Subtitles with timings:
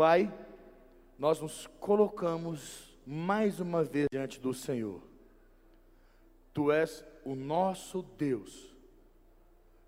[0.00, 0.32] Pai,
[1.18, 5.02] nós nos colocamos mais uma vez diante do Senhor.
[6.54, 8.74] Tu és o nosso Deus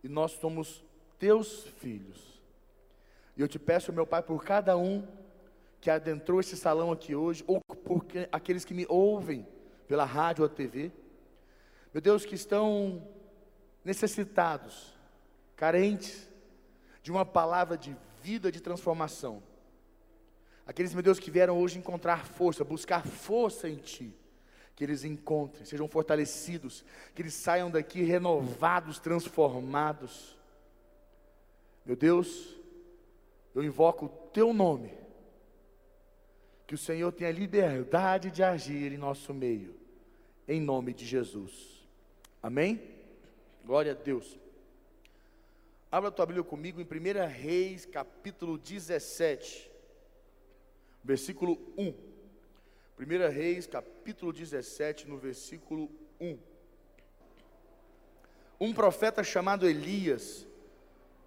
[0.05, 0.85] e nós somos
[1.19, 2.43] teus filhos.
[3.39, 5.09] E eu te peço, meu Pai, por cada um
[5.81, 9.49] que adentrou esse salão aqui hoje, ou por aqueles que me ouvem
[9.89, 10.93] pela rádio ou TV,
[11.91, 13.03] meu Deus, que estão
[13.83, 14.93] necessitados,
[15.57, 16.29] carentes
[17.03, 19.43] de uma palavra de vida, de transformação.
[20.73, 24.11] Aqueles, meu Deus, que vieram hoje encontrar força, buscar força em Ti,
[24.75, 26.83] que eles encontrem, sejam fortalecidos,
[27.15, 30.35] que eles saiam daqui renovados, transformados.
[31.85, 32.57] Meu Deus,
[33.55, 34.95] eu invoco o Teu nome,
[36.67, 39.77] que o Senhor tenha liberdade de agir em nosso meio,
[40.49, 41.87] em nome de Jesus.
[42.43, 42.81] Amém?
[43.63, 44.39] Glória a Deus.
[45.91, 49.71] Abra a tua Bíblia comigo em 1 Reis, capítulo 17,
[51.03, 51.95] versículo 1.
[52.99, 55.91] 1 Reis, capítulo 17, no versículo
[56.21, 56.39] 1.
[58.61, 60.47] Um profeta chamado Elias,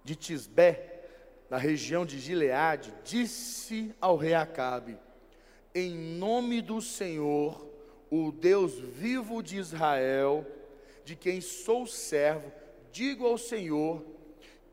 [0.02, 1.04] de Tisbé,
[1.50, 4.96] na região de Gileade, disse ao rei Acabe:
[5.74, 7.68] Em nome do Senhor,
[8.10, 10.46] o Deus vivo de Israel,
[11.04, 12.50] de quem sou servo,
[12.90, 14.04] digo ao Senhor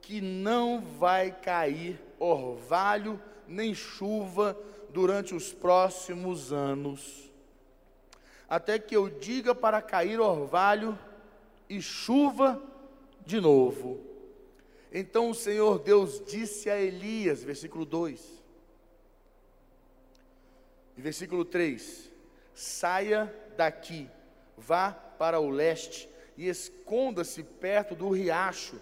[0.01, 4.57] que não vai cair orvalho nem chuva
[4.93, 7.31] durante os próximos anos,
[8.47, 10.97] até que eu diga para cair orvalho
[11.67, 12.61] e chuva
[13.25, 13.99] de novo.
[14.91, 18.43] Então o Senhor Deus disse a Elias, versículo 2,
[20.95, 22.11] e versículo 3:
[22.53, 24.07] Saia daqui,
[24.55, 26.07] vá para o leste
[26.37, 28.79] e esconda-se perto do riacho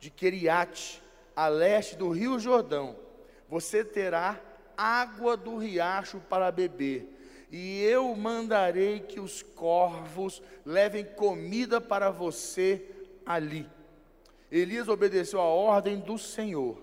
[0.00, 1.00] de Queriate,
[1.36, 2.96] a leste do rio Jordão,
[3.48, 4.40] você terá
[4.80, 7.06] água do riacho para beber,
[7.52, 12.82] e eu mandarei que os corvos levem comida para você
[13.26, 13.68] ali.
[14.50, 16.80] Elias obedeceu a ordem do Senhor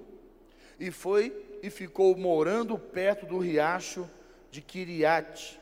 [0.79, 4.07] e foi e ficou morando perto do riacho
[4.51, 5.59] de Quiriate.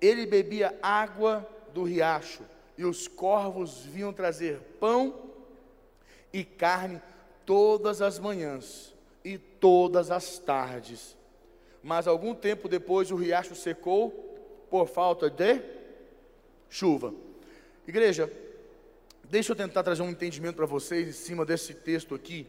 [0.00, 2.42] Ele bebia água do riacho
[2.76, 5.30] e os corvos vinham trazer pão
[6.32, 7.00] e carne
[7.46, 11.16] todas as manhãs e todas as tardes.
[11.82, 14.10] Mas algum tempo depois o riacho secou
[14.70, 15.60] por falta de
[16.68, 17.14] chuva.
[17.86, 18.30] Igreja,
[19.24, 22.46] deixa eu tentar trazer um entendimento para vocês em cima desse texto aqui.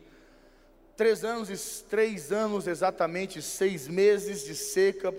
[0.98, 5.14] Três anos três anos exatamente, seis meses de seca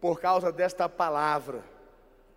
[0.00, 1.62] por causa desta palavra.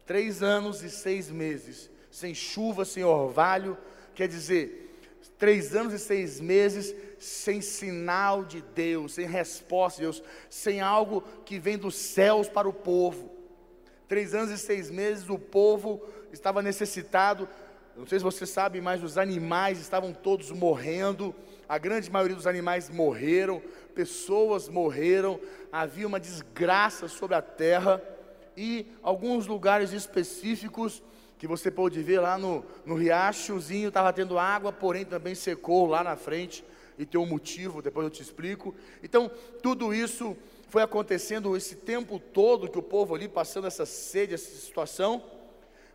[0.05, 3.77] Três anos e seis meses, sem chuva, sem orvalho,
[4.15, 4.86] quer dizer,
[5.37, 11.23] três anos e seis meses sem sinal de Deus, sem resposta de Deus, sem algo
[11.45, 13.31] que vem dos céus para o povo.
[14.07, 17.47] Três anos e seis meses o povo estava necessitado.
[17.95, 21.35] Não sei se você sabe, mas os animais estavam todos morrendo.
[21.67, 23.61] A grande maioria dos animais morreram,
[23.93, 25.39] pessoas morreram,
[25.71, 28.01] havia uma desgraça sobre a terra
[28.55, 31.03] e alguns lugares específicos
[31.37, 36.03] que você pôde ver lá no, no riachozinho, estava tendo água, porém também secou lá
[36.03, 36.63] na frente,
[36.97, 38.73] e tem um motivo, depois eu te explico.
[39.03, 39.29] Então,
[39.61, 40.35] tudo isso
[40.67, 45.23] foi acontecendo esse tempo todo que o povo ali passando essa sede, essa situação.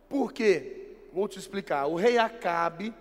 [0.07, 0.95] Por quê?
[1.11, 1.87] Vou te explicar.
[1.87, 2.93] O rei Acabe,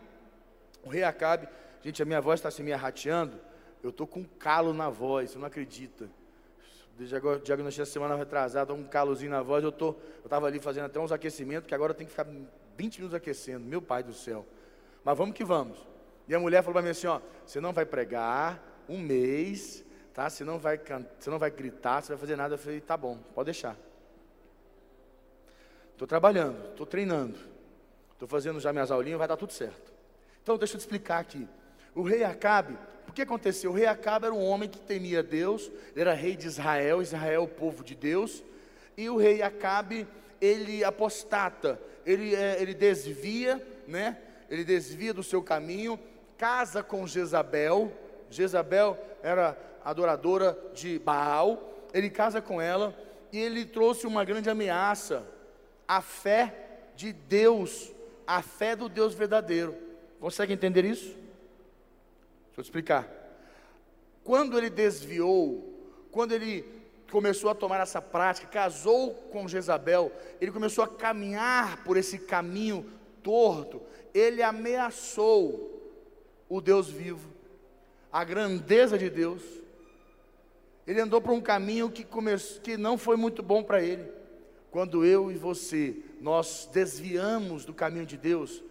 [0.85, 1.49] o rei Acabe,
[1.83, 3.39] gente, a minha voz está se me arrateando,
[3.83, 6.11] eu estou com um calo na voz, você não acredita
[6.99, 11.01] diagnóstico a semana retrasada, um calozinho na voz, eu tô, eu estava ali fazendo até
[11.01, 12.27] uns aquecimentos, que agora tem que ficar
[12.77, 14.47] 20 minutos aquecendo, meu pai do céu.
[15.05, 15.79] Mas vamos que vamos.
[16.29, 20.29] E a mulher falou para mim assim, ó, você não vai pregar um mês, tá?
[20.29, 20.79] Você não vai
[21.19, 22.55] você não vai gritar, você vai fazer nada.
[22.55, 23.77] Eu falei, tá bom, pode deixar.
[25.93, 27.39] Estou trabalhando, estou treinando,
[28.13, 29.93] estou fazendo já minhas aulinhas, vai dar tudo certo.
[30.43, 31.47] Então deixa eu te explicar aqui.
[31.95, 32.77] O rei Acabe,
[33.13, 33.71] o que aconteceu?
[33.71, 37.43] O rei Acabe era um homem que temia Deus, ele era rei de Israel, Israel
[37.43, 38.43] é o povo de Deus,
[38.97, 40.09] e o rei Acabe,
[40.41, 44.17] ele apostata, ele, é, ele desvia, né?
[44.49, 46.01] Ele desvia do seu caminho,
[46.39, 47.93] casa com Jezabel,
[48.31, 52.97] Jezabel era adoradora de Baal, ele casa com ela,
[53.31, 55.23] e ele trouxe uma grande ameaça,
[55.87, 56.55] a fé
[56.97, 57.93] de Deus,
[58.27, 59.77] a fé do Deus verdadeiro.
[60.19, 61.22] Consegue entender isso?
[62.53, 63.09] Deixa eu te explicar.
[64.23, 65.73] Quando ele desviou,
[66.11, 66.65] quando ele
[67.11, 72.87] começou a tomar essa prática, casou com Jezabel, ele começou a caminhar por esse caminho
[73.23, 73.81] torto,
[74.13, 75.81] ele ameaçou
[76.47, 77.31] o Deus vivo,
[78.13, 79.43] a grandeza de Deus.
[80.87, 82.07] Ele andou por um caminho que,
[82.63, 84.11] que não foi muito bom para ele.
[84.71, 88.63] Quando eu e você, nós desviamos do caminho de Deus,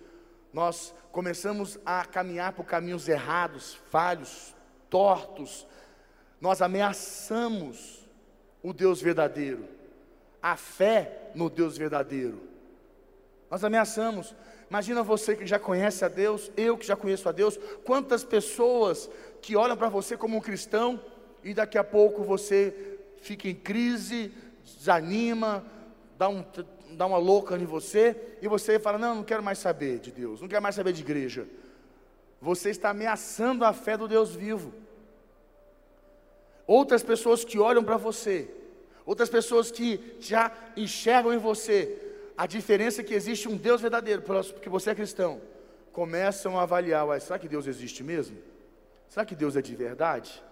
[0.53, 4.55] nós começamos a caminhar por caminhos errados, falhos,
[4.89, 5.67] tortos,
[6.39, 8.07] nós ameaçamos
[8.63, 9.67] o Deus verdadeiro,
[10.41, 12.41] a fé no Deus verdadeiro.
[13.49, 14.33] Nós ameaçamos.
[14.69, 19.09] Imagina você que já conhece a Deus, eu que já conheço a Deus, quantas pessoas
[19.41, 20.99] que olham para você como um cristão
[21.43, 24.33] e daqui a pouco você fica em crise,
[24.63, 25.65] desanima,
[26.17, 26.43] dá, um,
[26.93, 30.41] dá uma louca em você e você fala: Não, não quero mais saber de Deus,
[30.41, 31.47] não quero mais saber de igreja.
[32.41, 34.73] Você está ameaçando a fé do Deus vivo.
[36.65, 38.49] Outras pessoas que olham para você,
[39.05, 41.97] outras pessoas que já enxergam em você
[42.41, 45.39] a diferença é que existe um Deus verdadeiro, porque você é cristão,
[45.91, 48.35] começam a avaliar: será que Deus existe mesmo?
[49.07, 50.43] Será que Deus é de verdade?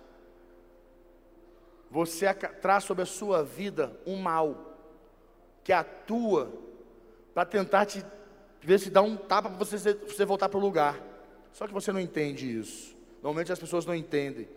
[1.90, 4.69] Você traz sobre a sua vida um mal
[5.70, 6.52] que atua
[7.32, 8.04] para tentar te
[8.60, 11.00] ver se dá um tapa para você, você voltar para o lugar.
[11.54, 12.98] Só que você não entende isso.
[13.22, 14.48] Normalmente as pessoas não entendem.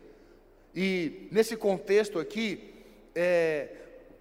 [0.74, 2.72] E nesse contexto aqui,
[3.14, 3.68] é,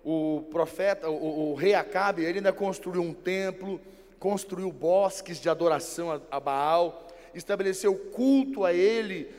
[0.03, 3.79] o profeta, o, o, rei Acabe, ele ainda construiu um templo,
[4.19, 9.33] construiu bosques de adoração a, a Baal, estabeleceu culto a ele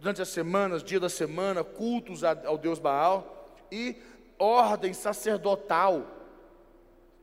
[0.00, 3.94] durante as semanas, dia da semana, cultos a, ao Deus Baal e
[4.38, 6.13] ordem sacerdotal,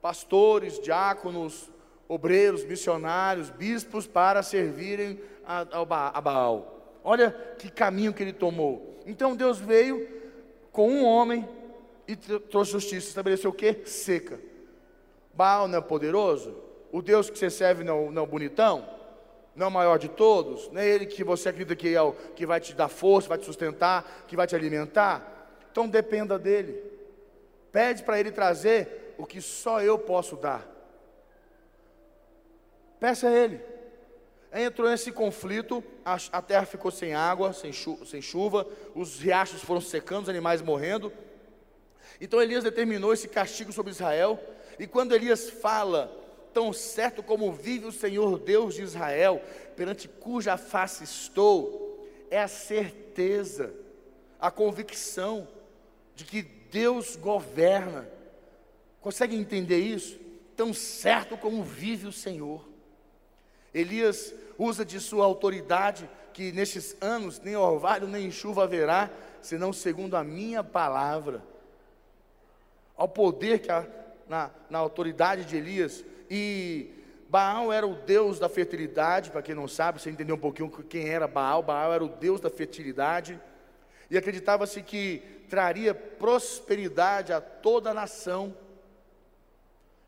[0.02, 1.70] pastores, diáconos,
[2.08, 5.86] obreiros, missionários, bispos para servirem a,
[6.22, 7.00] Baal.
[7.04, 9.00] Olha que caminho que ele tomou.
[9.06, 10.08] Então Deus veio
[10.72, 11.48] com um homem
[12.08, 13.08] e trouxe justiça.
[13.08, 13.82] Estabeleceu o que?
[13.86, 14.40] Seca.
[15.34, 16.56] Baal não é poderoso?
[16.92, 18.86] O Deus que você serve não, não é bonitão?
[19.56, 20.70] Não é o maior de todos?
[20.72, 23.38] Não é ele que você acredita que é o que vai te dar força, vai
[23.38, 25.50] te sustentar, que vai te alimentar?
[25.72, 26.84] Então dependa dele.
[27.72, 30.68] Pede para ele trazer o que só eu posso dar.
[33.00, 33.62] Peça a ele.
[34.52, 40.24] Entrou nesse conflito, a, terra ficou sem água, sem, sem chuva, os riachos foram secando,
[40.24, 41.14] os animais morrendo.
[42.20, 44.40] Então Elias determinou esse castigo sobre Israel.
[44.80, 46.12] E quando Elias fala,
[46.52, 49.40] tão certo como vive o Senhor Deus de Israel,
[49.76, 53.72] perante cuja face estou, é a certeza,
[54.40, 55.48] a convicção
[56.16, 58.10] de que Deus governa.
[59.02, 60.20] Consegue entender isso?
[60.56, 62.68] Tão certo como vive o Senhor.
[63.74, 69.10] Elias usa de sua autoridade, que nestes anos nem orvalho nem chuva haverá,
[69.42, 71.42] senão segundo a minha palavra.
[72.96, 73.86] Ao poder que há
[74.32, 76.06] na, na autoridade de Elias.
[76.30, 76.90] E
[77.30, 81.10] Baal era o deus da fertilidade, para quem não sabe, você entendeu um pouquinho quem
[81.10, 81.62] era Baal.
[81.62, 83.38] Baal era o deus da fertilidade.
[84.10, 88.56] E acreditava-se que traria prosperidade a toda a nação.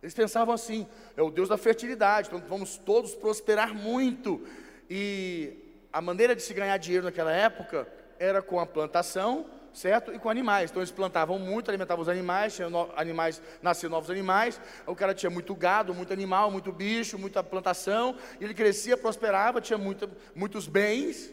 [0.04, 0.86] Eles pensavam assim:
[1.16, 4.46] é o Deus da fertilidade, então vamos todos prosperar muito.
[4.90, 5.54] E
[5.92, 7.88] a maneira de se ganhar dinheiro naquela época
[8.20, 10.14] era com a plantação, certo?
[10.14, 10.70] E com animais.
[10.70, 14.60] Então eles plantavam muito, alimentavam os animais, tinham no, animais, nasciam novos animais.
[14.86, 18.18] O cara tinha muito gado, muito animal, muito bicho, muita plantação.
[18.42, 21.32] E ele crescia, prosperava, tinha muito, muitos bens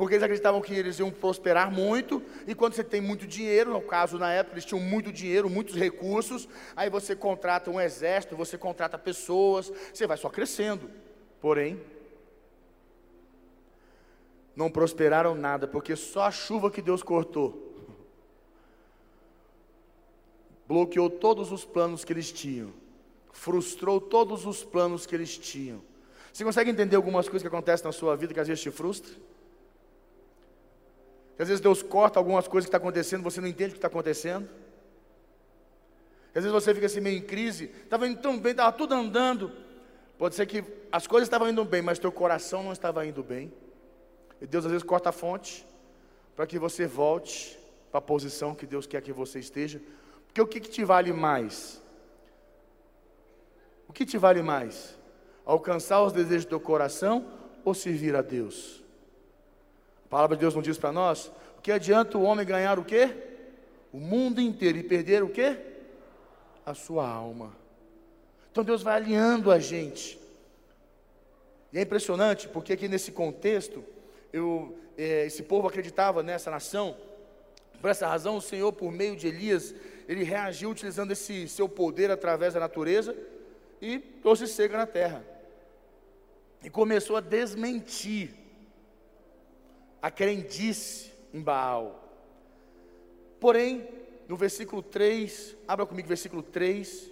[0.00, 3.82] porque eles acreditavam que eles iam prosperar muito, e quando você tem muito dinheiro, no
[3.82, 8.56] caso na época eles tinham muito dinheiro, muitos recursos, aí você contrata um exército, você
[8.56, 10.90] contrata pessoas, você vai só crescendo.
[11.38, 11.78] Porém,
[14.56, 17.70] não prosperaram nada, porque só a chuva que Deus cortou
[20.66, 22.72] bloqueou todos os planos que eles tinham,
[23.34, 25.82] frustrou todos os planos que eles tinham.
[26.32, 29.28] Você consegue entender algumas coisas que acontecem na sua vida que às vezes te frustram?
[31.42, 33.78] Às vezes Deus corta algumas coisas que estão tá acontecendo, você não entende o que
[33.78, 34.46] está acontecendo.
[36.34, 39.50] às vezes você fica assim meio em crise, estava indo tão bem, estava tudo andando.
[40.18, 43.50] Pode ser que as coisas estavam indo bem, mas teu coração não estava indo bem.
[44.38, 45.66] E Deus às vezes corta a fonte
[46.36, 47.58] para que você volte
[47.90, 49.80] para a posição que Deus quer que você esteja.
[50.26, 51.80] Porque o que, que te vale mais?
[53.88, 54.94] O que te vale mais?
[55.44, 57.26] Alcançar os desejos do teu coração
[57.64, 58.79] ou servir a Deus?
[60.10, 61.30] A palavra de Deus não diz para nós?
[61.56, 63.14] O que adianta o homem ganhar o quê?
[63.92, 65.56] O mundo inteiro e perder o quê?
[66.66, 67.56] A sua alma.
[68.50, 70.18] Então Deus vai alinhando a gente.
[71.72, 73.84] E é impressionante porque aqui nesse contexto,
[74.32, 76.96] eu, é, esse povo acreditava nessa nação.
[77.80, 79.72] Por essa razão, o Senhor, por meio de Elias,
[80.08, 83.16] ele reagiu utilizando esse seu poder através da natureza
[83.80, 85.24] e trouxe seca na terra.
[86.64, 88.39] E começou a desmentir
[90.00, 92.08] a crendice em Baal.
[93.38, 93.88] Porém,
[94.28, 97.10] no versículo 3, abra comigo versículo 3.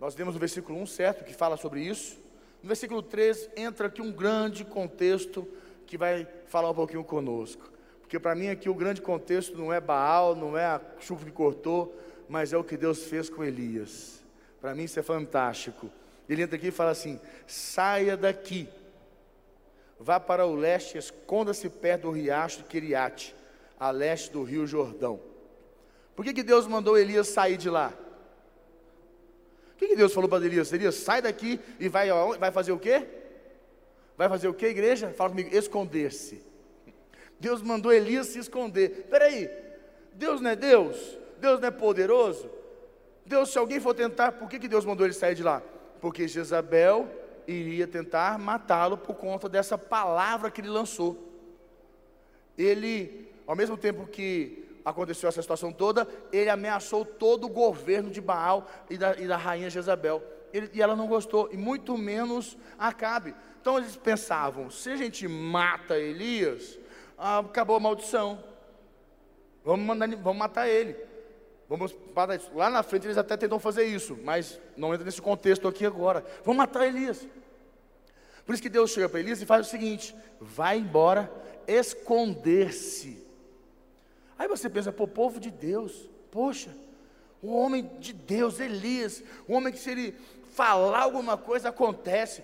[0.00, 2.18] Nós temos o versículo 1 certo, que fala sobre isso.
[2.62, 5.46] No versículo 3 entra aqui um grande contexto
[5.86, 7.70] que vai falar um pouquinho conosco.
[8.00, 11.32] Porque para mim aqui o grande contexto não é Baal, não é a chuva que
[11.32, 14.22] cortou, mas é o que Deus fez com Elias.
[14.60, 15.90] Para mim isso é fantástico.
[16.28, 18.68] Ele entra aqui e fala assim: saia daqui,
[20.02, 23.34] vá para o leste, esconda-se perto do riacho de Quiriate,
[23.78, 25.20] a leste do rio Jordão.
[26.16, 27.92] Por que, que Deus mandou Elias sair de lá?
[29.72, 30.72] O que, que Deus falou para Elias?
[30.72, 33.06] Elias, sai daqui e vai, vai fazer o quê?
[34.16, 35.12] Vai fazer o quê, igreja?
[35.16, 36.44] Fala comigo, esconder-se.
[37.38, 39.06] Deus mandou Elias se esconder.
[39.08, 39.50] Peraí,
[40.14, 41.18] Deus não é Deus?
[41.38, 42.50] Deus não é poderoso?
[43.24, 45.62] Deus, se alguém for tentar, por que, que Deus mandou ele sair de lá?
[46.00, 47.08] Porque Jezabel
[47.46, 51.30] iria tentar matá-lo por conta dessa palavra que ele lançou.
[52.56, 58.20] Ele, ao mesmo tempo que aconteceu essa situação toda, ele ameaçou todo o governo de
[58.20, 60.22] Baal e da, e da rainha Jezabel.
[60.52, 63.34] Ele, e ela não gostou, e muito menos Acabe.
[63.60, 66.78] Então eles pensavam: se a gente mata Elias,
[67.16, 68.42] ah, acabou a maldição.
[69.64, 70.96] Vamos, mandar, vamos matar ele.
[71.72, 71.94] Vamos
[72.36, 72.50] isso.
[72.54, 76.22] Lá na frente eles até tentam fazer isso, mas não entra nesse contexto aqui agora.
[76.44, 77.26] Vamos matar Elias.
[78.44, 81.32] Por isso que Deus chega para Elias e faz o seguinte: vai embora,
[81.66, 83.26] esconder-se.
[84.38, 86.76] Aí você pensa, pô, povo de Deus, poxa,
[87.40, 90.14] o homem de Deus, Elias, o homem que se ele
[90.52, 92.42] falar alguma coisa acontece,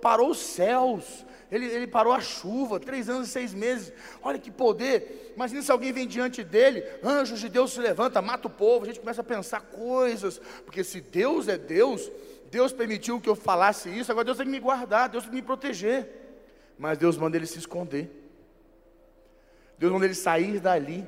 [0.00, 3.92] parou os céus, ele, ele parou a chuva, três anos e seis meses.
[4.22, 5.32] Olha que poder.
[5.34, 8.84] Imagina se alguém vem diante dele, anjos de Deus se levanta, mata o povo.
[8.84, 12.10] A gente começa a pensar coisas, porque se Deus é Deus,
[12.50, 15.36] Deus permitiu que eu falasse isso, agora Deus tem que me guardar, Deus tem que
[15.36, 16.06] me proteger.
[16.78, 18.10] Mas Deus manda ele se esconder.
[19.78, 21.06] Deus manda ele sair dali.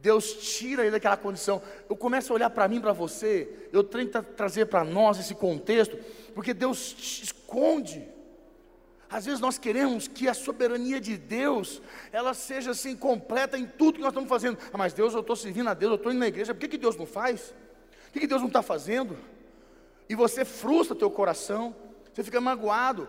[0.00, 1.62] Deus tira ele daquela condição.
[1.88, 5.98] Eu começo a olhar para mim, para você, eu tento trazer para nós esse contexto,
[6.34, 8.08] porque Deus te esconde.
[9.10, 13.96] Às vezes nós queremos que a soberania de Deus, ela seja assim completa em tudo
[13.96, 14.56] que nós estamos fazendo.
[14.72, 16.68] Ah, mas Deus, eu estou servindo a Deus, eu estou indo na igreja, por que,
[16.68, 17.52] que Deus não faz?
[18.04, 19.18] Por que, que Deus não está fazendo?
[20.08, 21.74] E você frustra teu coração,
[22.12, 23.08] você fica magoado.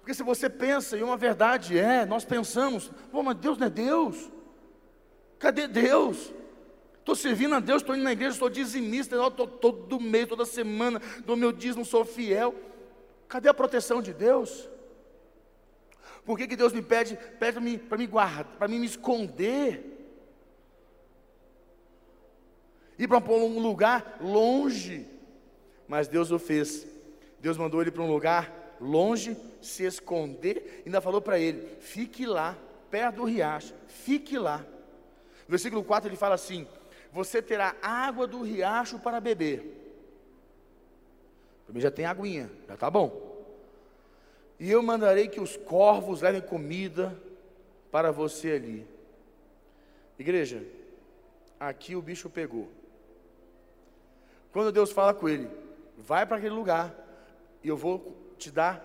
[0.00, 3.70] Porque se você pensa, e uma verdade é, nós pensamos, pô, mas Deus não é
[3.70, 4.30] Deus.
[5.38, 6.32] Cadê Deus?
[6.98, 11.00] Estou servindo a Deus, estou indo na igreja, estou dizimista, estou todo mês, toda semana,
[11.24, 12.54] do meu dízimo, sou fiel.
[13.28, 14.68] Cadê a proteção de Deus?
[16.24, 19.96] Por que, que Deus me pede, pede para me, me guardar, para me esconder?
[22.98, 25.06] Ir para um lugar longe.
[25.86, 26.86] Mas Deus o fez.
[27.38, 32.26] Deus mandou ele para um lugar longe, se esconder, e ainda falou para ele: fique
[32.26, 32.58] lá,
[32.90, 34.64] perto do riacho, fique lá.
[35.46, 36.66] No versículo 4 ele fala assim:
[37.12, 39.84] Você terá água do riacho para beber.
[41.64, 43.26] Para mim já tem aguinha, já está bom.
[44.58, 47.16] E eu mandarei que os corvos levem comida
[47.90, 48.86] para você ali.
[50.18, 50.62] Igreja,
[51.60, 52.68] aqui o bicho pegou.
[54.52, 55.50] Quando Deus fala com ele,
[55.98, 56.94] vai para aquele lugar
[57.62, 58.80] e eu vou te dar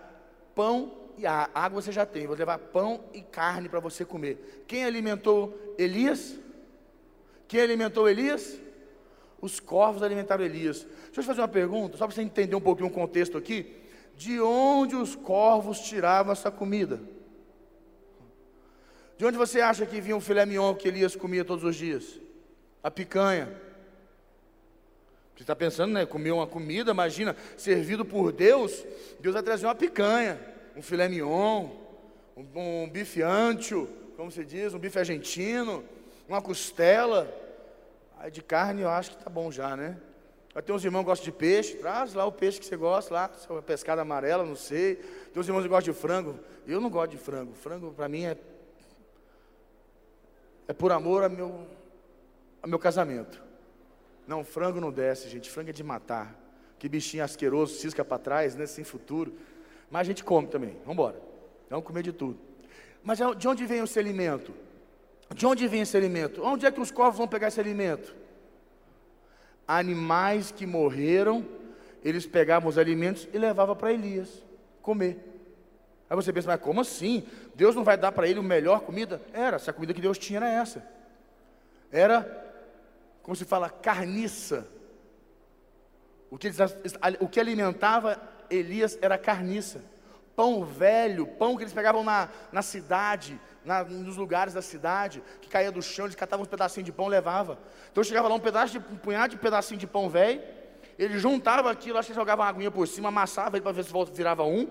[0.53, 2.27] pão e água você já tem.
[2.27, 4.63] Vou levar pão e carne para você comer.
[4.68, 6.38] Quem alimentou Elias?
[7.51, 8.58] Quem alimentou Elias?
[9.41, 10.84] Os corvos alimentaram Elias.
[10.84, 13.75] Deixa eu te fazer uma pergunta, só para você entender um pouquinho o contexto aqui.
[14.15, 17.01] De onde os corvos tiravam essa comida?
[19.17, 22.22] De onde você acha que vinha o filé mignon que Elias comia todos os dias?
[22.81, 23.53] A picanha.
[25.36, 26.05] Você está pensando, né?
[26.05, 28.86] Comer uma comida, imagina, servido por Deus,
[29.20, 30.39] Deus vai trazer uma picanha,
[30.74, 31.70] um filé mignon,
[32.38, 32.46] um,
[32.84, 35.84] um bife ancho, como se diz, um bife argentino,
[36.29, 37.40] uma costela.
[38.22, 39.98] Aí de carne eu acho que tá bom já, né?
[40.54, 43.12] Vai ter uns irmãos que gostam de peixe, traz lá o peixe que você gosta,
[43.12, 43.32] lá,
[43.66, 44.98] pescada amarela, não sei.
[44.98, 46.40] Tem uns irmãos que gostam de frango.
[46.68, 47.56] Eu não gosto de frango.
[47.56, 48.38] Frango para mim é
[50.68, 51.68] é por amor ao meu,
[52.62, 53.42] ao meu casamento.
[54.28, 55.50] Não, frango não desce, gente.
[55.50, 56.40] Frango é de matar.
[56.78, 58.68] Que bichinho asqueroso, cisca para trás, né?
[58.68, 59.34] Sem futuro.
[59.90, 60.74] Mas a gente come também.
[60.82, 61.20] Vamos embora.
[61.72, 62.40] Vamos comer de tudo.
[63.04, 64.54] Mas de onde vem esse alimento?
[65.34, 66.44] De onde vem esse alimento?
[66.44, 68.16] Onde é que os corvos vão pegar esse alimento?
[69.68, 71.46] Animais que morreram,
[72.04, 74.44] eles pegavam os alimentos e levavam para Elias
[74.82, 75.32] comer.
[76.10, 77.26] Aí você pensa, mas como assim?
[77.56, 79.22] Deus não vai dar para ele a melhor comida?
[79.32, 80.86] Era, se a comida que Deus tinha era essa.
[81.90, 82.54] Era,
[83.24, 84.68] como se fala, carniça.
[86.30, 86.50] O que,
[87.20, 89.82] o que alimentava Elias era carniça.
[90.36, 95.50] Pão velho, pão que eles pegavam na, na cidade, na, nos lugares da cidade, que
[95.50, 97.60] caía do chão, eles catavam uns pedacinhos de pão e levava.
[97.91, 100.41] Então chegava lá um pedaço de um punhado de pedacinho de pão velho,
[100.98, 103.94] ele juntava aquilo, acho que jogava uma aguinha por cima, amassava ele para ver se
[104.13, 104.68] virava um.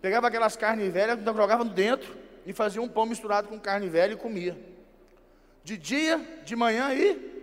[0.00, 4.16] Pegava aquelas carnes velhas, jogava dentro e fazia um pão misturado com carne velha e
[4.16, 4.56] comia.
[5.64, 7.36] De dia, de manhã e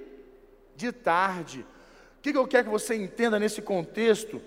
[0.76, 1.66] de tarde.
[2.20, 4.42] O que, que eu quero que você entenda nesse contexto?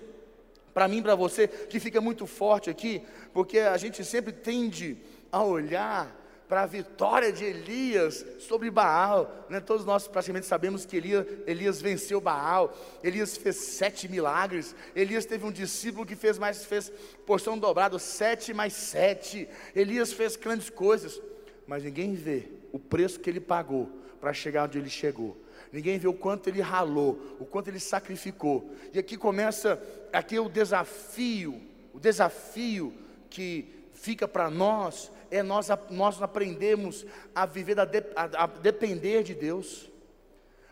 [0.73, 3.03] Para mim, para você, que fica muito forte aqui,
[3.33, 4.97] porque a gente sempre tende
[5.31, 6.15] a olhar
[6.47, 9.45] para a vitória de Elias sobre Baal.
[9.49, 9.59] Né?
[9.59, 15.45] Todos nós praticamente sabemos que Elias, Elias, venceu Baal, Elias fez sete milagres, Elias teve
[15.45, 16.91] um discípulo que fez mais, fez
[17.25, 19.47] porção dobrada, sete mais sete.
[19.75, 21.21] Elias fez grandes coisas,
[21.67, 23.89] mas ninguém vê o preço que ele pagou
[24.21, 25.37] para chegar onde ele chegou.
[25.71, 28.71] Ninguém vê o quanto ele ralou, o quanto ele sacrificou.
[28.93, 29.81] E aqui começa
[30.13, 31.61] aqui o desafio,
[31.93, 32.93] o desafio
[33.29, 39.33] que fica para nós é nós, nós aprendemos a viver, de, a, a depender de
[39.33, 39.89] Deus,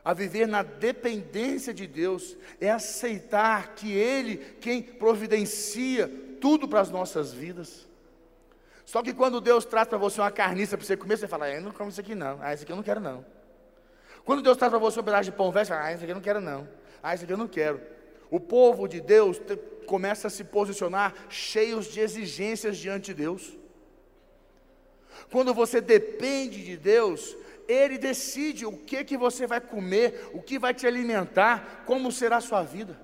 [0.03, 6.89] a viver na dependência de Deus, é aceitar que Ele, quem providencia tudo para as
[6.89, 7.87] nossas vidas.
[8.85, 11.55] Só que quando Deus traz para você uma carniça para você comer, você fala, ah,
[11.55, 13.25] eu não como isso aqui não, ah, isso aqui eu não quero não.
[14.23, 16.11] Quando Deus traz para você um pedaço de pão velho, você fala, ah, isso aqui
[16.11, 16.67] eu não quero não,
[17.01, 17.81] ah, isso aqui eu não quero.
[18.29, 19.39] O povo de Deus
[19.85, 23.57] começa a se posicionar cheios de exigências diante de Deus.
[25.31, 27.35] Quando você depende de Deus,
[27.67, 32.37] Ele decide o que, que você vai comer, o que vai te alimentar, como será
[32.37, 32.99] a sua vida.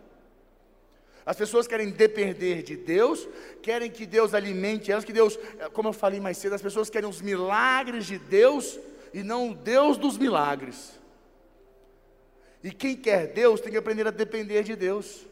[1.25, 3.27] As pessoas querem depender de Deus,
[3.61, 5.37] querem que Deus alimente elas, que Deus,
[5.71, 8.79] como eu falei mais cedo, as pessoas querem os milagres de Deus
[9.13, 10.99] e não o Deus dos milagres.
[12.63, 15.25] E quem quer Deus tem que aprender a depender de Deus.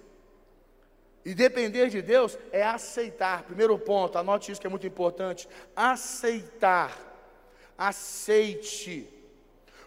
[1.23, 3.43] E depender de Deus é aceitar.
[3.43, 5.47] Primeiro ponto, anote isso que é muito importante.
[5.75, 6.97] Aceitar.
[7.77, 9.07] Aceite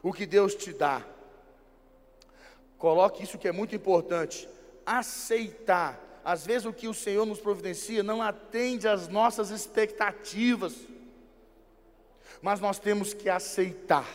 [0.03, 1.05] o que Deus te dá.
[2.79, 4.49] Coloque isso que é muito importante.
[4.87, 6.01] Aceitar.
[6.25, 10.75] Às vezes o que o Senhor nos providencia não atende às nossas expectativas.
[12.41, 14.07] Mas nós temos que aceitar.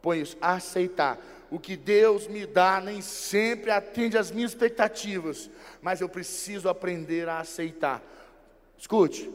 [0.00, 1.18] Põe isso, aceitar
[1.52, 5.50] o que Deus me dá nem sempre atende às minhas expectativas,
[5.82, 8.02] mas eu preciso aprender a aceitar.
[8.78, 9.30] Escute,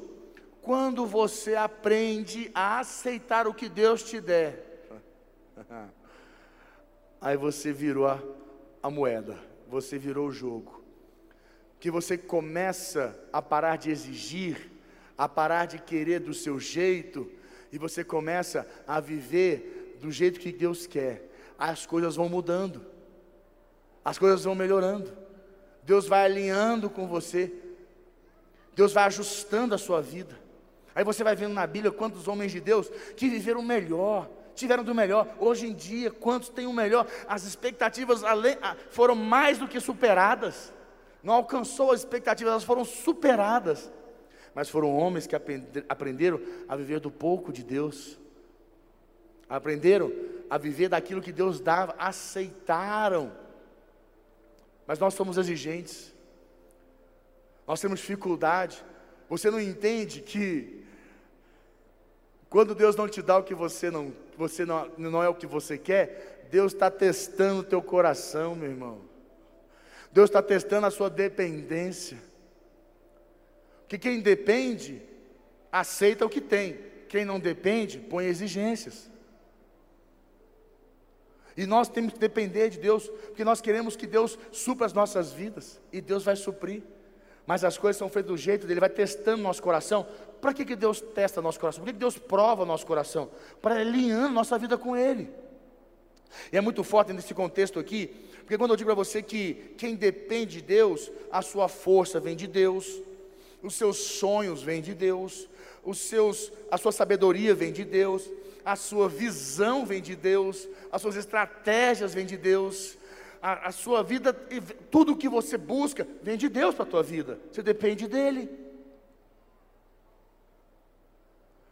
[0.64, 4.90] quando você aprende a aceitar o que Deus te der,
[7.22, 8.20] aí você virou a,
[8.82, 9.38] a moeda,
[9.70, 10.84] você virou o jogo,
[11.80, 14.72] que você começa a parar de exigir,
[15.16, 17.32] a parar de querer do seu jeito,
[17.72, 21.28] e você começa a viver do jeito que Deus quer
[21.58, 22.86] as coisas vão mudando,
[24.04, 25.12] as coisas vão melhorando.
[25.84, 27.54] Deus vai alinhando com você,
[28.76, 30.38] Deus vai ajustando a sua vida.
[30.94, 34.94] Aí você vai vendo na Bíblia quantos homens de Deus que viveram melhor, tiveram do
[34.94, 35.28] melhor.
[35.40, 37.08] Hoje em dia, quantos têm o melhor?
[37.28, 38.22] As expectativas
[38.90, 40.74] foram mais do que superadas.
[41.24, 43.92] Não alcançou as expectativas, elas foram superadas.
[44.54, 48.20] Mas foram homens que aprenderam a viver do pouco de Deus.
[49.48, 50.12] Aprenderam
[50.50, 53.32] a viver daquilo que Deus dava, aceitaram.
[54.86, 56.14] Mas nós somos exigentes,
[57.68, 58.84] nós temos dificuldade.
[59.30, 60.86] Você não entende que
[62.50, 65.46] quando Deus não te dá o que você não, você não, não é o que
[65.46, 69.02] você quer, Deus está testando o teu coração, meu irmão.
[70.12, 72.18] Deus está testando a sua dependência.
[73.88, 75.02] Que quem depende,
[75.72, 76.80] aceita o que tem.
[77.10, 79.10] Quem não depende, põe exigências.
[81.58, 85.34] E nós temos que depender de Deus, porque nós queremos que Deus supra as nossas
[85.34, 86.84] vidas, e Deus vai suprir.
[87.48, 90.06] Mas as coisas são feitas do jeito dele, Ele vai testando nosso coração.
[90.40, 91.82] Para que, que Deus testa nosso coração?
[91.82, 93.32] Por que, que Deus prova nosso coração?
[93.62, 95.30] Para alinhar nossa vida com Ele.
[96.52, 98.08] E é muito forte nesse contexto aqui,
[98.40, 102.36] porque quando eu digo para você que quem depende de Deus, a sua força vem
[102.36, 103.02] de Deus,
[103.64, 105.50] os seus sonhos vêm de Deus,
[105.84, 108.30] os seus, a sua sabedoria vem de Deus,
[108.68, 112.98] a sua visão vem de Deus, as suas estratégias vêm de Deus,
[113.42, 114.34] a, a sua vida,
[114.92, 118.50] tudo o que você busca vem de Deus para a tua vida, você depende dEle.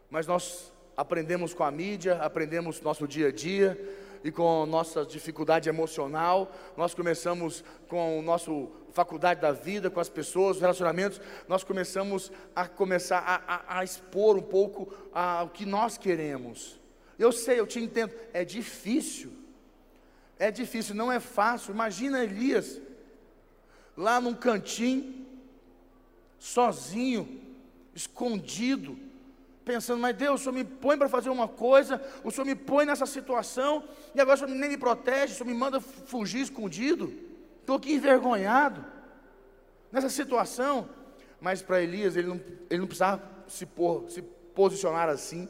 [0.08, 3.78] Mas nós aprendemos com a mídia, aprendemos no nosso dia a dia,
[4.24, 10.08] e com nossa dificuldade emocional, nós começamos com o nosso faculdade da vida, com as
[10.08, 15.50] pessoas, os relacionamentos, nós começamos a começar a, a, a expor um pouco a, o
[15.50, 16.85] que nós queremos.
[17.18, 18.12] Eu sei, eu te entendo.
[18.32, 19.32] É difícil.
[20.38, 21.72] É difícil, não é fácil.
[21.72, 22.80] Imagina Elias
[23.96, 25.26] lá num cantinho,
[26.38, 27.40] sozinho,
[27.94, 28.98] escondido,
[29.64, 32.84] pensando, mas Deus, o Senhor me põe para fazer uma coisa, o Senhor me põe
[32.84, 33.82] nessa situação,
[34.14, 37.12] e agora o Senhor nem me protege, o Senhor me manda fugir escondido,
[37.60, 38.84] estou aqui envergonhado,
[39.90, 40.88] nessa situação.
[41.40, 45.48] Mas para Elias, ele não, ele não precisava se, por, se posicionar assim,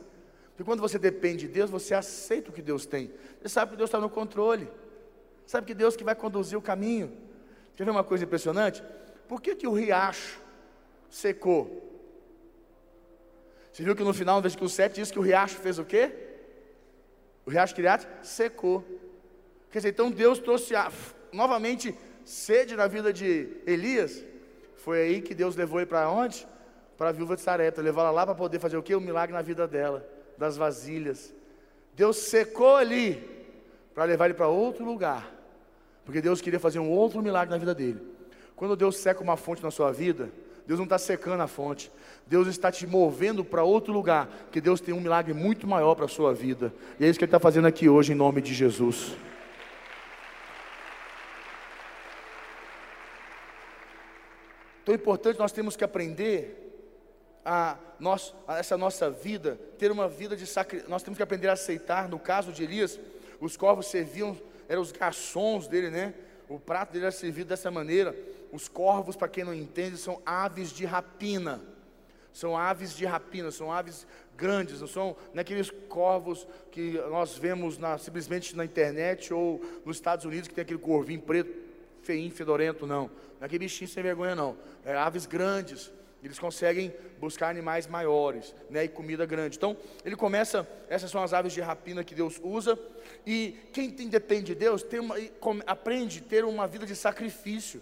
[0.57, 3.77] porque quando você depende de Deus, você aceita o que Deus tem, você sabe que
[3.77, 4.71] Deus está no controle,
[5.47, 7.15] sabe que Deus que vai conduzir o caminho.
[7.77, 8.83] Quer ver uma coisa impressionante?
[9.29, 10.41] Por que, que o riacho
[11.11, 11.83] secou?
[13.71, 16.11] Você viu que no final do versículo 7 diz que o riacho fez o quê?
[17.45, 18.83] O riacho Criate secou.
[19.71, 20.91] Quer dizer, então Deus trouxe a,
[21.31, 24.25] novamente sede na vida de Elias.
[24.77, 26.49] Foi aí que Deus levou ele para onde?
[26.97, 27.83] Para a viúva de Sareta.
[27.83, 28.97] Levou ela lá para poder fazer o quê?
[28.97, 31.35] Um milagre na vida dela, das vasilhas.
[31.95, 33.23] Deus secou ali
[33.95, 35.33] para levar ele para outro lugar.
[36.05, 38.01] Porque Deus queria fazer um outro milagre na vida dele.
[38.55, 40.31] Quando Deus seca uma fonte na sua vida,
[40.67, 41.91] Deus não está secando a fonte.
[42.27, 44.29] Deus está te movendo para outro lugar.
[44.51, 46.73] Que Deus tem um milagre muito maior para a sua vida.
[47.01, 49.17] E é isso que Ele está fazendo aqui hoje, em nome de Jesus.
[54.83, 56.66] Então é importante nós temos que aprender
[57.47, 60.91] a, nós, a essa nossa vida, ter uma vida de sacrifício.
[60.91, 62.09] Nós temos que aprender a aceitar.
[62.09, 62.99] No caso de Elias,
[63.41, 64.37] os corvos serviam,
[64.69, 66.13] eram os garçons dele, né?
[66.49, 68.17] O prato dele era servido dessa maneira.
[68.53, 71.63] Os corvos, para quem não entende, são aves de rapina.
[72.33, 74.07] São aves de rapina, são aves
[74.37, 80.27] grandes, não são naqueles corvos que nós vemos na, simplesmente na internet ou nos Estados
[80.27, 81.51] Unidos que tem aquele corvinho preto,
[82.03, 83.05] feinho, fedorento, não.
[83.05, 84.55] Não é aquele bichinho sem vergonha, não.
[84.85, 85.91] É aves grandes.
[86.27, 89.57] Eles conseguem buscar animais maiores, né, e comida grande.
[89.57, 92.79] Então, ele começa, essas são as aves de rapina que Deus usa,
[93.27, 95.17] e quem tem, depende de Deus, tem uma,
[95.67, 97.81] aprende a ter uma vida de sacrifício.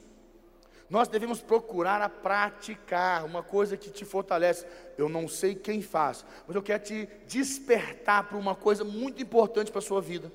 [0.88, 4.66] Nós devemos procurar a praticar uma coisa que te fortalece.
[4.98, 9.72] Eu não sei quem faz, mas eu quero te despertar para uma coisa muito importante
[9.72, 10.30] para a sua vida.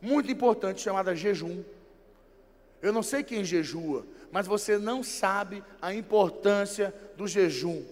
[0.00, 1.64] Muito importante, chamada jejum.
[2.80, 7.82] Eu não sei quem jejua, mas você não sabe a importância do jejum.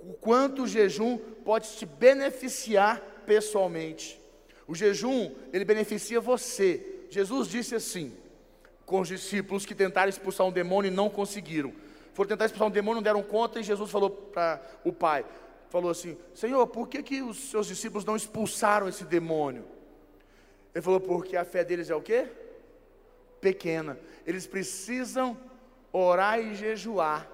[0.00, 4.20] O quanto o jejum pode te beneficiar pessoalmente.
[4.66, 7.04] O jejum, ele beneficia você.
[7.10, 8.12] Jesus disse assim:
[8.86, 11.72] com os discípulos que tentaram expulsar um demônio e não conseguiram.
[12.12, 15.24] Foram tentar expulsar um demônio, não deram conta, e Jesus falou para o pai,
[15.68, 19.64] falou assim, Senhor, por que, que os seus discípulos não expulsaram esse demônio?
[20.74, 22.28] Ele falou, porque a fé deles é o quê?
[23.44, 23.98] Pequena.
[24.26, 25.36] Eles precisam
[25.92, 27.28] orar e jejuar.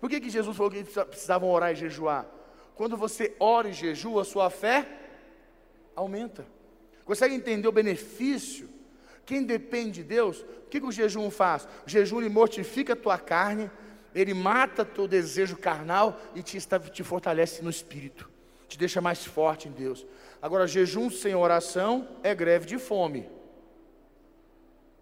[0.00, 2.26] Por que, que Jesus falou que eles precisavam orar e jejuar?
[2.74, 4.86] Quando você ora e jejua, sua fé
[5.94, 6.46] aumenta.
[7.04, 8.68] Consegue entender o benefício
[9.26, 11.66] quem depende de Deus, o que, que o jejum faz?
[11.84, 13.68] O jejum ele mortifica a tua carne,
[14.14, 16.56] ele mata teu desejo carnal e te,
[16.92, 18.30] te fortalece no espírito,
[18.68, 20.06] te deixa mais forte em Deus.
[20.40, 23.28] Agora, jejum sem oração é greve de fome.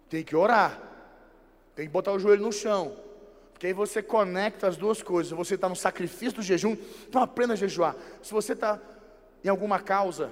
[0.09, 0.81] Tem que orar,
[1.75, 2.95] tem que botar o joelho no chão,
[3.51, 5.31] porque aí você conecta as duas coisas.
[5.31, 7.95] Você está no sacrifício do jejum, então aprenda a jejuar.
[8.21, 8.79] Se você está
[9.43, 10.31] em alguma causa,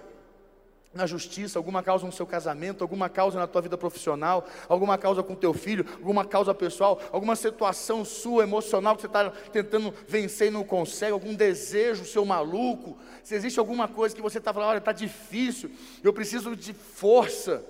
[0.94, 5.24] na justiça, alguma causa no seu casamento, alguma causa na tua vida profissional, alguma causa
[5.24, 10.50] com teu filho, alguma causa pessoal, alguma situação sua emocional que você está tentando vencer
[10.50, 14.70] e não consegue, algum desejo seu maluco, se existe alguma coisa que você está falando,
[14.70, 15.72] olha, está difícil,
[16.04, 17.66] eu preciso de força,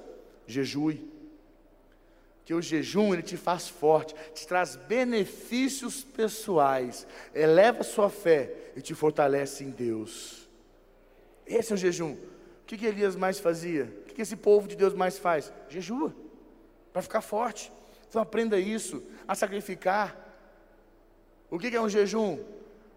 [0.45, 1.12] jejue.
[2.45, 8.81] Que o jejum ele te faz forte, te traz benefícios pessoais, eleva sua fé e
[8.81, 10.49] te fortalece em Deus.
[11.45, 12.13] Esse é o jejum.
[12.13, 13.85] O que, que Elias mais fazia?
[14.01, 15.51] O que, que esse povo de Deus mais faz?
[15.69, 16.13] Jejua,
[16.91, 17.71] para ficar forte.
[18.09, 20.15] Então aprenda isso, a sacrificar.
[21.49, 22.39] O que, que é um jejum?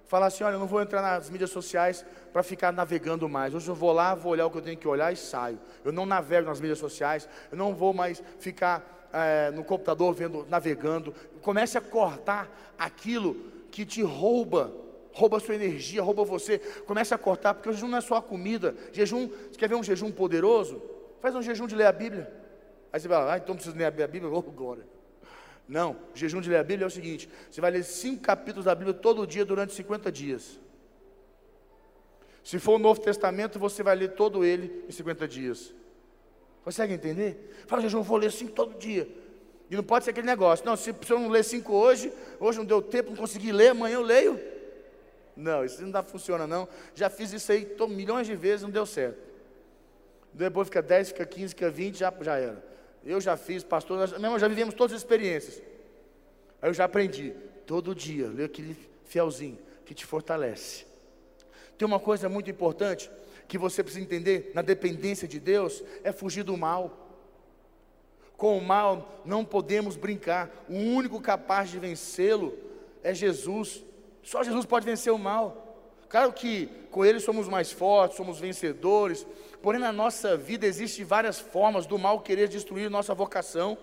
[0.07, 3.55] Falar assim: olha, eu não vou entrar nas mídias sociais para ficar navegando mais.
[3.55, 5.59] Hoje eu vou lá, vou olhar o que eu tenho que olhar e saio.
[5.85, 10.47] Eu não navego nas mídias sociais, eu não vou mais ficar é, no computador vendo,
[10.49, 11.15] navegando.
[11.41, 13.37] Comece a cortar aquilo
[13.71, 14.73] que te rouba
[15.17, 16.59] rouba sua energia, rouba você.
[16.87, 18.77] Comece a cortar, porque o jejum não é só a comida.
[18.93, 20.83] Jejum, você quer ver um jejum poderoso?
[21.23, 22.31] Faz um jejum de ler a Bíblia.
[22.93, 24.85] Aí você vai ah, então preciso ler a Bíblia, oh glória.
[25.67, 28.67] Não, o jejum de ler a Bíblia é o seguinte: você vai ler cinco capítulos
[28.67, 30.61] da Bíblia todo dia durante 50 dias.
[32.45, 35.75] Se for o Novo Testamento, você vai ler todo ele em 50 dias.
[36.67, 37.55] Consegue entender?
[37.69, 39.09] Fala, jejum, vou ler cinco todo dia.
[39.71, 40.67] E não pode ser aquele negócio.
[40.67, 43.95] Não, se, eu não ler cinco hoje, hoje não deu tempo, não consegui ler, amanhã
[43.95, 44.41] eu leio.
[45.37, 46.69] Não, isso não dá, funciona não.
[46.93, 49.17] Já fiz isso aí tô, milhões de vezes, não deu certo.
[50.33, 52.65] Depois fica 10, fica 15, fica 20, já, já era.
[53.05, 55.63] Eu já fiz, pastor, nós mesmo já vivemos todas as experiências.
[56.61, 57.33] Aí eu já aprendi,
[57.65, 60.85] todo dia, ler aquele fielzinho, que te fortalece.
[61.79, 63.09] Tem uma coisa muito importante
[63.47, 67.05] que você precisa entender na dependência de Deus: é fugir do mal.
[68.37, 72.57] Com o mal não podemos brincar, o único capaz de vencê-lo
[73.03, 73.83] é Jesus.
[74.23, 75.65] Só Jesus pode vencer o mal.
[76.09, 79.27] Claro que com Ele somos mais fortes, somos vencedores,
[79.63, 83.77] porém na nossa vida existem várias formas do mal querer destruir nossa vocação.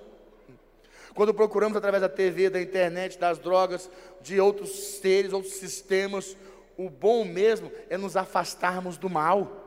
[1.14, 3.90] Quando procuramos através da TV, da internet, das drogas,
[4.22, 6.36] de outros seres, outros sistemas,
[6.78, 9.64] o bom mesmo é nos afastarmos do mal.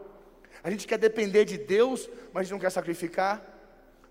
[0.62, 3.45] A gente quer depender de Deus, mas a gente não quer sacrificar.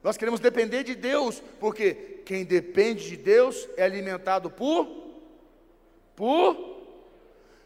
[0.04, 5.04] Nós queremos depender de Deus, porque quem depende de Deus é alimentado por
[6.16, 6.76] por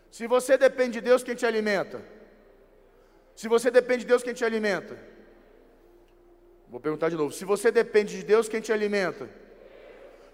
[0.10, 2.02] Se você depende de Deus, quem te alimenta?
[3.36, 4.98] Se você depende de Deus, quem te alimenta?
[6.68, 7.32] Vou perguntar de novo.
[7.32, 9.30] Se você depende de Deus, quem te alimenta?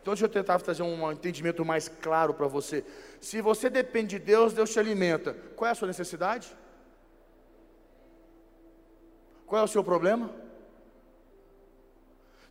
[0.06, 2.86] Então deixa eu tentar trazer um entendimento mais claro para você.
[3.20, 5.34] Se você depende de Deus, Deus te alimenta.
[5.56, 6.56] Qual é a sua necessidade?
[9.48, 10.30] Qual é o seu problema?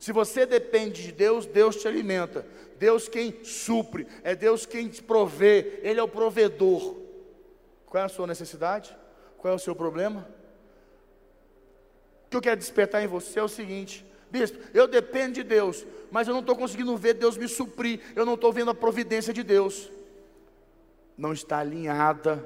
[0.00, 2.44] Se você depende de Deus, Deus te alimenta.
[2.76, 6.96] Deus quem supre, é Deus quem te provê, Ele é o provedor.
[7.86, 8.96] Qual é a sua necessidade?
[9.38, 10.28] Qual é o seu problema?
[12.26, 15.86] O que eu quero despertar em você é o seguinte: Bispo, eu dependo de Deus,
[16.10, 19.32] mas eu não estou conseguindo ver Deus me suprir, eu não estou vendo a providência
[19.32, 19.90] de Deus.
[21.16, 22.44] Não está alinhada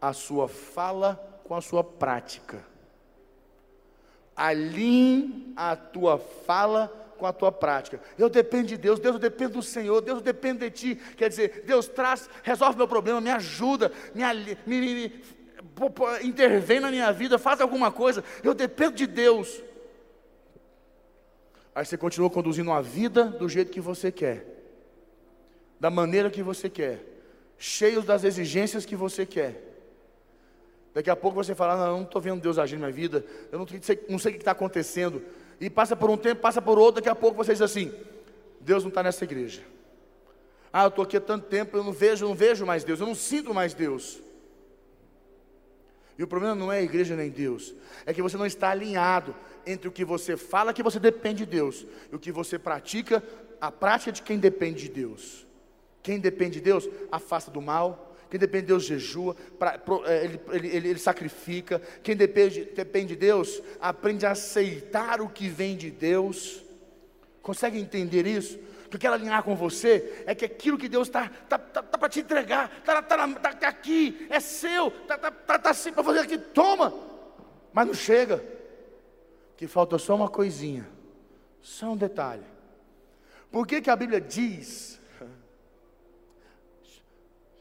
[0.00, 2.64] a sua fala com a sua prática.
[4.36, 8.00] Alinhe a tua fala com a tua prática.
[8.18, 10.94] Eu dependo de Deus, Deus depende do Senhor, Deus depende de ti.
[11.16, 14.24] Quer dizer, Deus traz, resolve meu problema, me ajuda, me,
[14.66, 15.12] me, me, me
[16.22, 18.24] intervém na minha vida, faz alguma coisa.
[18.42, 19.62] Eu dependo de Deus.
[21.74, 24.46] Aí você continua conduzindo a vida do jeito que você quer,
[25.80, 27.00] da maneira que você quer,
[27.58, 29.60] cheio das exigências que você quer.
[30.94, 33.24] Daqui a pouco você fala: Não, eu não estou vendo Deus agir na minha vida,
[33.50, 35.20] eu não sei, não sei o que está acontecendo.
[35.60, 37.92] E passa por um tempo, passa por outro, daqui a pouco você diz assim:
[38.60, 39.62] Deus não está nessa igreja.
[40.72, 43.00] Ah, eu estou aqui há tanto tempo, eu não vejo, eu não vejo mais Deus,
[43.00, 44.20] eu não sinto mais Deus.
[46.16, 47.74] E o problema não é a igreja nem Deus,
[48.06, 49.34] é que você não está alinhado
[49.66, 53.22] entre o que você fala que você depende de Deus e o que você pratica,
[53.60, 55.46] a prática de quem depende de Deus.
[56.02, 60.24] Quem depende de Deus afasta do mal, quem depende de Deus jejua, pra, pro, é,
[60.24, 65.76] ele, ele, ele, sacrifica, quem depende, depende de Deus aprende a aceitar o que vem
[65.76, 66.62] de Deus.
[67.40, 68.58] Consegue entender isso?
[68.86, 71.82] O que eu quero alinhar com você é que aquilo que Deus está tá, tá,
[71.82, 75.70] tá para te entregar, está tá, tá, tá, aqui, é seu, está tá, tá, tá
[75.70, 76.92] assim para fazer aqui, toma,
[77.72, 78.44] mas não chega
[79.56, 80.88] que falta só uma coisinha,
[81.62, 82.44] só um detalhe.
[83.50, 85.00] Por que, que a Bíblia diz?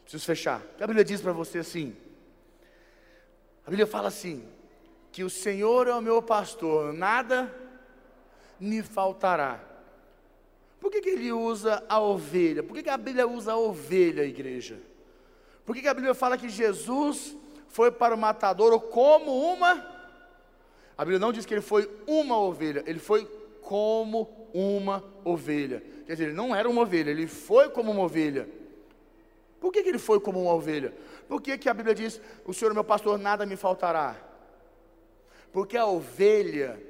[0.01, 0.61] Preciso fechar.
[0.79, 1.95] A Bíblia diz para você assim.
[3.65, 4.47] A Bíblia fala assim:
[5.11, 7.53] que o Senhor é o meu pastor, nada
[8.59, 9.59] me faltará.
[10.79, 12.63] Por que, que ele usa a ovelha?
[12.63, 14.79] Por que, que a Bíblia usa a ovelha, igreja?
[15.65, 17.37] Por que, que a Bíblia fala que Jesus
[17.69, 19.92] foi para o matadouro como uma
[20.97, 23.25] a Bíblia não diz que ele foi uma ovelha, ele foi
[23.61, 25.81] como uma ovelha.
[26.05, 28.47] Quer dizer, ele não era uma ovelha, ele foi como uma ovelha.
[29.59, 30.93] Por que, que ele foi como uma ovelha?
[31.27, 34.15] Por que, que a Bíblia diz: O Senhor, meu pastor, nada me faltará?
[35.51, 36.81] Porque a ovelha,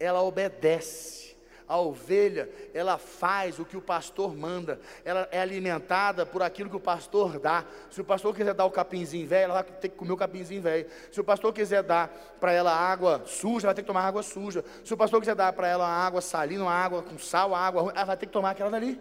[0.00, 1.31] ela obedece.
[1.72, 6.76] A ovelha, ela faz o que o pastor manda, ela é alimentada por aquilo que
[6.76, 7.64] o pastor dá.
[7.90, 10.60] Se o pastor quiser dar o capinzinho velho, ela vai ter que comer o capinzinho
[10.60, 10.86] velho.
[11.10, 12.08] Se o pastor quiser dar
[12.38, 14.62] para ela água suja, ela vai ter que tomar água suja.
[14.84, 18.04] Se o pastor quiser dar para ela água salina, água com sal, água ruim, ela
[18.04, 19.00] vai ter que tomar aquela dali.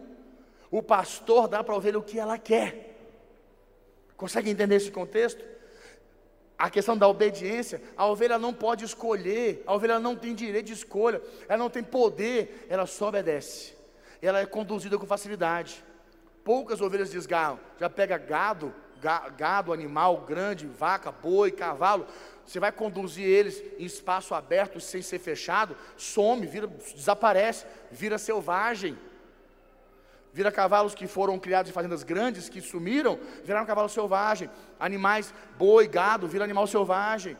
[0.71, 2.95] O pastor dá para a ovelha o que ela quer.
[4.15, 5.43] Consegue entender esse contexto?
[6.61, 10.73] A questão da obediência, a ovelha não pode escolher, a ovelha não tem direito de
[10.73, 11.19] escolha,
[11.49, 13.73] ela não tem poder, ela só obedece.
[14.21, 15.83] Ela é conduzida com facilidade.
[16.43, 18.71] Poucas ovelhas desgarram, já pega gado,
[19.35, 22.05] gado, animal grande, vaca, boi, cavalo,
[22.45, 28.95] você vai conduzir eles em espaço aberto sem ser fechado, some, vira, desaparece, vira selvagem.
[30.33, 34.49] Vira cavalos que foram criados em fazendas grandes, que sumiram, viraram cavalo selvagem.
[34.79, 37.37] Animais, boi, gado, vira animal selvagem.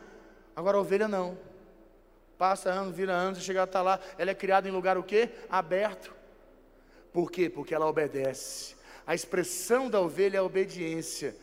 [0.54, 1.38] Agora ovelha não.
[2.36, 5.02] Passa ano, vira ano, você chega a estar lá, ela é criada em lugar o
[5.02, 5.30] quê?
[5.48, 6.12] Aberto.
[7.12, 7.48] Por quê?
[7.48, 8.74] Porque ela obedece.
[9.06, 11.34] A expressão da ovelha é a obediência.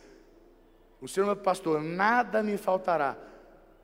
[1.00, 3.16] O Senhor meu pastor, nada me faltará.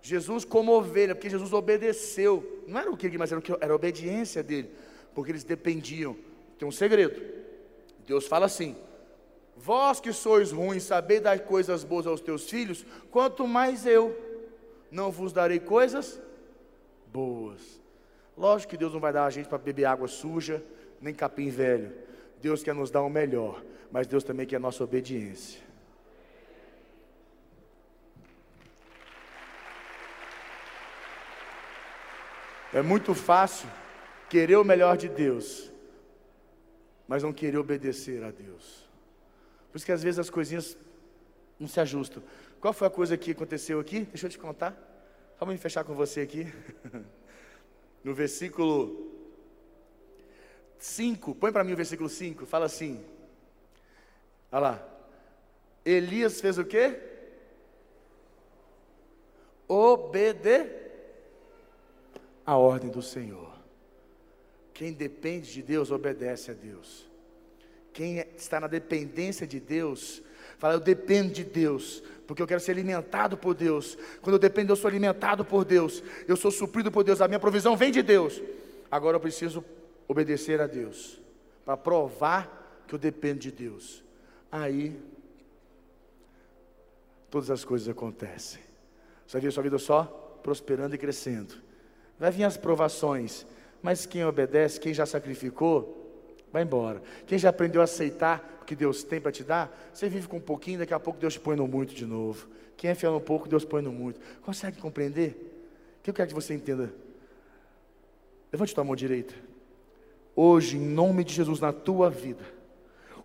[0.02, 2.62] Jesus como ovelha, porque Jesus obedeceu.
[2.66, 4.70] Não era o que, mas era, o que, era a obediência dele.
[5.14, 6.16] Porque eles dependiam.
[6.58, 7.45] Tem um segredo.
[8.06, 8.76] Deus fala assim:
[9.56, 14.16] Vós que sois ruins, sabei dar coisas boas aos teus filhos, quanto mais eu
[14.90, 16.20] não vos darei coisas
[17.06, 17.80] boas.
[18.36, 20.62] Lógico que Deus não vai dar a gente para beber água suja,
[21.00, 21.92] nem capim velho.
[22.40, 25.60] Deus quer nos dar o melhor, mas Deus também quer a nossa obediência.
[32.74, 33.68] É muito fácil
[34.28, 35.72] querer o melhor de Deus,
[37.06, 38.88] mas não querer obedecer a Deus.
[39.70, 40.76] Por isso que às vezes as coisinhas
[41.58, 42.22] não se ajustam.
[42.60, 44.00] Qual foi a coisa que aconteceu aqui?
[44.04, 44.74] Deixa eu te contar.
[45.38, 46.46] Vamos me fechar com você aqui.
[48.04, 49.10] No versículo
[50.78, 53.04] 5, põe para mim o versículo 5, fala assim.
[54.52, 54.88] Olha lá.
[55.84, 57.00] Elias fez o quê?
[59.66, 60.70] Obede
[62.44, 63.55] a ordem do Senhor.
[64.76, 67.08] Quem depende de Deus, obedece a Deus.
[67.94, 70.22] Quem está na dependência de Deus,
[70.58, 73.96] fala, eu dependo de Deus, porque eu quero ser alimentado por Deus.
[74.20, 76.02] Quando eu dependo, eu sou alimentado por Deus.
[76.28, 77.22] Eu sou suprido por Deus.
[77.22, 78.42] A minha provisão vem de Deus.
[78.90, 79.64] Agora eu preciso
[80.06, 81.22] obedecer a Deus,
[81.64, 84.04] para provar que eu dependo de Deus.
[84.52, 84.94] Aí,
[87.30, 88.60] todas as coisas acontecem.
[89.26, 90.04] Você vai ver sua vida só
[90.42, 91.54] prosperando e crescendo.
[92.18, 93.46] Vai vir as provações,
[93.82, 97.02] mas quem obedece, quem já sacrificou, vai embora.
[97.26, 100.38] Quem já aprendeu a aceitar o que Deus tem para te dar, você vive com
[100.38, 102.48] um pouquinho, daqui a pouco Deus te põe no muito de novo.
[102.76, 104.20] Quem é fiel no pouco, Deus põe no muito.
[104.42, 105.30] Consegue compreender?
[106.00, 106.92] O que eu quero que você entenda?
[108.52, 109.34] Levante tua mão direita
[110.36, 112.44] hoje, em nome de Jesus, na tua vida,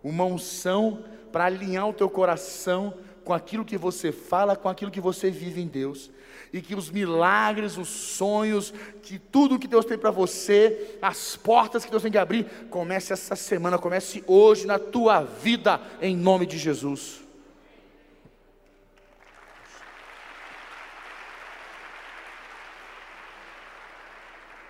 [0.02, 5.00] uma unção para alinhar o teu coração com aquilo que você fala, com aquilo que
[5.00, 6.10] você vive em Deus.
[6.52, 11.84] E que os milagres, os sonhos, que tudo que Deus tem para você, as portas
[11.84, 16.44] que Deus tem que abrir, comece essa semana, comece hoje na tua vida, em nome
[16.46, 17.22] de Jesus.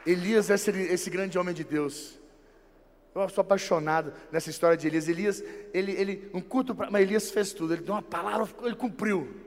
[0.05, 2.22] Elias é esse, esse grande homem de Deus.
[3.15, 5.09] Eu sou apaixonado nessa história de Elias.
[5.09, 5.45] Elias,
[5.75, 7.75] ele, ele um culto, mas Elias fez tudo.
[7.75, 9.42] Ele deu uma palavra, ele cumpriu.